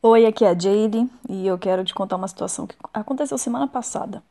Oi, 0.00 0.26
aqui 0.26 0.44
é 0.44 0.50
a 0.50 0.54
Jade 0.56 1.10
e 1.28 1.44
eu 1.44 1.58
quero 1.58 1.84
te 1.84 1.92
contar 1.92 2.14
uma 2.14 2.28
situação 2.28 2.68
que 2.68 2.76
aconteceu 2.94 3.36
semana 3.36 3.66
passada. 3.66 4.22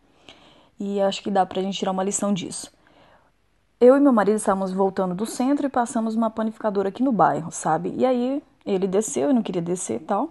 E 0.80 1.02
acho 1.02 1.22
que 1.22 1.30
dá 1.30 1.46
pra 1.46 1.62
gente 1.62 1.78
tirar 1.78 1.92
uma 1.92 2.06
lição 2.06 2.34
disso. 2.34 2.72
Eu 3.78 3.98
e 3.98 4.00
meu 4.00 4.14
marido 4.14 4.38
estávamos 4.38 4.72
voltando 4.72 5.14
do 5.14 5.26
centro 5.26 5.66
e 5.66 5.70
passamos 5.70 6.16
uma 6.16 6.30
panificadora 6.30 6.88
aqui 6.88 7.04
no 7.04 7.12
bairro, 7.12 7.52
sabe? 7.52 7.94
E 7.98 8.06
aí 8.06 8.42
ele 8.66 8.88
desceu 8.88 9.30
e 9.30 9.34
não 9.34 9.44
queria 9.44 9.62
descer 9.62 9.98
e 9.98 10.06
tal. 10.06 10.30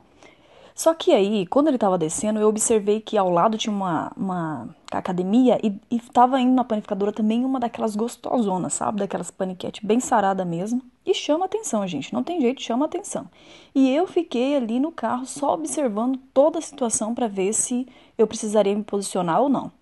Só 0.77 0.93
que 0.93 1.11
aí, 1.13 1.47
quando 1.47 1.69
ele 1.69 1.79
estava 1.79 1.97
descendo, 1.97 2.39
eu 2.39 2.47
observei 2.47 3.01
que 3.01 3.17
ao 3.17 3.31
lado 3.31 3.57
tinha 3.57 3.75
uma, 3.75 4.13
uma 4.15 4.69
academia 4.93 5.59
e, 5.63 5.81
estava 5.91 6.39
indo 6.39 6.53
na 6.53 6.65
panificadora 6.65 7.11
também 7.11 7.47
uma 7.47 7.59
daquelas 7.59 7.97
gostosonas, 7.97 8.75
sabe? 8.75 8.99
Daquelas 8.99 9.31
paniquete 9.31 9.87
bem 9.87 10.01
sarada 10.01 10.45
mesmo. 10.45 10.83
E 11.07 11.15
chama 11.15 11.47
atenção, 11.47 11.87
gente. 11.87 12.13
Não 12.13 12.23
tem 12.23 12.43
jeito, 12.43 12.61
chama 12.61 12.85
atenção. 12.85 13.27
E 13.75 13.91
eu 13.91 14.07
fiquei 14.07 14.55
ali 14.55 14.79
no 14.79 14.93
carro 14.93 15.25
só 15.25 15.55
observando 15.55 16.19
toda 16.35 16.59
a 16.59 16.63
situação 16.63 17.15
para 17.15 17.27
ver 17.27 17.55
se 17.55 17.89
eu 18.19 18.27
precisaria 18.27 18.77
me 18.77 18.85
posicionar 18.85 19.41
ou 19.41 19.49
não. 19.49 19.73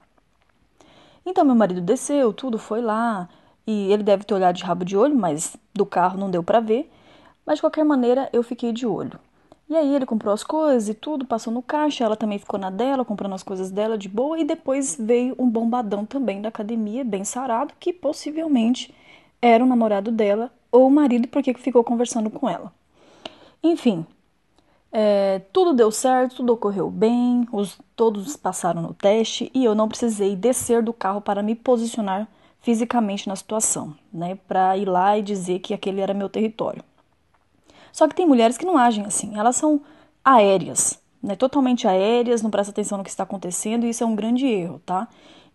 Então 1.26 1.44
meu 1.44 1.56
marido 1.56 1.80
desceu, 1.80 2.32
tudo 2.32 2.56
foi 2.56 2.80
lá. 2.80 3.28
E 3.66 3.92
ele 3.92 4.04
deve 4.04 4.22
ter 4.22 4.34
olhado 4.34 4.54
de 4.54 4.62
rabo 4.62 4.84
de 4.84 4.96
olho, 4.96 5.16
mas 5.16 5.56
do 5.74 5.84
carro 5.84 6.16
não 6.16 6.30
deu 6.30 6.44
para 6.44 6.60
ver. 6.60 6.88
Mas 7.44 7.56
de 7.56 7.62
qualquer 7.62 7.84
maneira, 7.84 8.28
eu 8.32 8.44
fiquei 8.44 8.72
de 8.72 8.86
olho. 8.86 9.18
E 9.68 9.74
aí 9.74 9.94
ele 9.94 10.04
comprou 10.04 10.32
as 10.32 10.44
coisas 10.44 10.88
e 10.88 10.94
tudo, 10.94 11.26
passou 11.26 11.52
no 11.52 11.62
caixa, 11.62 12.04
ela 12.04 12.16
também 12.16 12.38
ficou 12.38 12.60
na 12.60 12.68
dela, 12.68 13.04
comprando 13.04 13.34
as 13.34 13.42
coisas 13.42 13.70
dela 13.70 13.96
de 13.96 14.08
boa, 14.08 14.38
e 14.38 14.44
depois 14.44 14.96
veio 15.00 15.34
um 15.38 15.48
bombadão 15.48 16.04
também 16.04 16.42
da 16.42 16.50
academia, 16.50 17.02
bem 17.02 17.24
sarado, 17.24 17.72
que 17.80 17.92
possivelmente 17.92 18.94
era 19.40 19.64
o 19.64 19.66
namorado 19.66 20.10
dela 20.12 20.52
ou 20.70 20.86
o 20.86 20.90
marido, 20.90 21.28
porque 21.28 21.54
ficou 21.54 21.82
conversando 21.82 22.28
com 22.30 22.48
ela. 22.48 22.72
Enfim, 23.62 24.06
é, 24.92 25.40
tudo 25.52 25.72
deu 25.72 25.90
certo, 25.90 26.36
tudo 26.36 26.52
ocorreu 26.52 26.90
bem, 26.90 27.48
os, 27.50 27.78
todos 27.96 28.36
passaram 28.36 28.82
no 28.82 28.94
teste 28.94 29.50
e 29.54 29.64
eu 29.64 29.74
não 29.74 29.88
precisei 29.88 30.36
descer 30.36 30.82
do 30.82 30.92
carro 30.92 31.20
para 31.20 31.42
me 31.42 31.54
posicionar 31.54 32.28
fisicamente 32.60 33.28
na 33.28 33.34
situação, 33.34 33.94
né, 34.12 34.38
para 34.46 34.76
ir 34.78 34.86
lá 34.88 35.18
e 35.18 35.22
dizer 35.22 35.58
que 35.58 35.74
aquele 35.74 36.00
era 36.00 36.14
meu 36.14 36.28
território. 36.28 36.82
Só 37.94 38.08
que 38.08 38.14
tem 38.16 38.26
mulheres 38.26 38.58
que 38.58 38.66
não 38.66 38.76
agem 38.76 39.06
assim, 39.06 39.38
elas 39.38 39.54
são 39.54 39.80
aéreas, 40.24 41.00
né? 41.22 41.36
Totalmente 41.36 41.86
aéreas, 41.86 42.42
não 42.42 42.50
prestam 42.50 42.72
atenção 42.72 42.98
no 42.98 43.04
que 43.04 43.10
está 43.10 43.22
acontecendo 43.22 43.86
e 43.86 43.90
isso 43.90 44.02
é 44.02 44.06
um 44.06 44.16
grande 44.16 44.44
erro, 44.44 44.80
tá? 44.84 45.06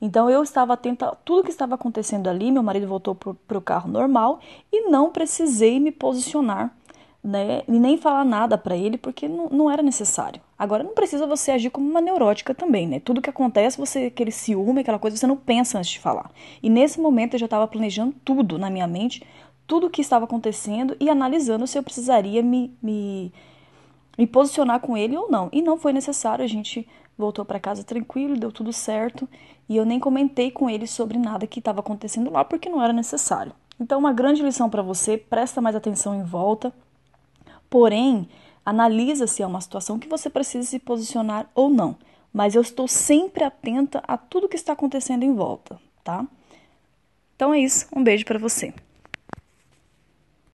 Então 0.02 0.30
eu 0.30 0.42
estava 0.42 0.72
atenta 0.72 1.08
a 1.08 1.16
tudo 1.16 1.44
que 1.44 1.50
estava 1.50 1.76
acontecendo 1.76 2.30
ali, 2.30 2.50
meu 2.50 2.64
marido 2.64 2.88
voltou 2.88 3.14
para 3.14 3.58
o 3.58 3.62
carro 3.62 3.92
normal 3.92 4.40
e 4.72 4.90
não 4.90 5.12
precisei 5.12 5.82
me 5.82 5.92
posicionar, 5.92 6.74
né? 7.22 7.64
E 7.68 7.78
nem 7.78 7.98
falar 7.98 8.24
nada 8.24 8.58
para 8.58 8.78
ele 8.78 8.98
porque 8.98 9.28
não, 9.28 9.50
não 9.50 9.70
era 9.70 9.84
necessário. 9.84 10.40
Agora 10.58 10.82
não 10.82 10.94
precisa 10.94 11.28
você 11.28 11.52
agir 11.52 11.70
como 11.70 11.90
uma 11.90 12.00
neurótica 12.00 12.56
também, 12.56 12.88
né? 12.88 13.02
Tudo 13.02 13.22
que 13.22 13.30
acontece, 13.30 13.78
você 13.78 14.06
aquele 14.06 14.32
ciúme, 14.32 14.80
aquela 14.80 14.98
coisa, 14.98 15.18
você 15.18 15.28
não 15.28 15.36
pensa 15.36 15.78
antes 15.78 15.92
de 15.92 16.00
falar. 16.00 16.32
E 16.64 16.70
nesse 16.70 17.02
momento 17.02 17.34
eu 17.34 17.40
já 17.40 17.48
estava 17.48 17.68
planejando 17.68 18.16
tudo 18.24 18.58
na 18.58 18.70
minha 18.70 18.88
mente 18.88 19.28
tudo 19.70 19.86
o 19.86 19.90
que 19.90 20.02
estava 20.02 20.26
acontecendo 20.26 20.98
e 21.00 21.12
analisando 21.12 21.68
se 21.68 21.78
eu 21.78 21.84
precisaria 21.84 22.42
me, 22.42 22.76
me, 22.82 23.32
me 24.18 24.26
posicionar 24.26 24.80
com 24.80 24.98
ele 24.98 25.16
ou 25.16 25.30
não. 25.30 25.48
E 25.54 25.62
não 25.62 25.78
foi 25.78 25.94
necessário, 25.94 26.44
a 26.44 26.48
gente 26.48 26.90
voltou 27.16 27.46
para 27.46 27.60
casa 27.60 27.84
tranquilo, 27.84 28.36
deu 28.36 28.52
tudo 28.52 28.74
certo 28.74 29.30
e 29.70 29.78
eu 29.78 29.86
nem 29.86 30.00
comentei 30.00 30.50
com 30.50 30.68
ele 30.68 30.88
sobre 30.88 31.20
nada 31.20 31.46
que 31.46 31.60
estava 31.60 31.82
acontecendo 31.82 32.32
lá 32.32 32.44
porque 32.44 32.68
não 32.68 32.82
era 32.82 32.92
necessário. 32.92 33.54
Então, 33.80 34.00
uma 34.00 34.12
grande 34.12 34.42
lição 34.42 34.72
para 34.72 34.82
você: 34.82 35.18
presta 35.18 35.62
mais 35.62 35.76
atenção 35.76 36.16
em 36.16 36.24
volta, 36.24 36.74
porém, 37.70 38.28
analisa 38.66 39.28
se 39.28 39.44
é 39.44 39.48
uma 39.48 39.62
situação 39.62 40.00
que 40.00 40.10
você 40.10 40.32
precisa 40.32 40.68
se 40.68 40.80
posicionar 40.80 41.48
ou 41.54 41.70
não. 41.70 41.96
Mas 42.34 42.56
eu 42.56 42.62
estou 42.64 42.88
sempre 42.88 43.44
atenta 43.44 44.02
a 44.08 44.18
tudo 44.18 44.50
que 44.50 44.56
está 44.56 44.74
acontecendo 44.74 45.22
em 45.22 45.36
volta, 45.36 45.80
tá? 46.04 46.26
Então 47.36 47.54
é 47.54 47.60
isso, 47.60 47.88
um 47.96 48.04
beijo 48.04 48.26
para 48.26 48.40
você. 48.40 48.74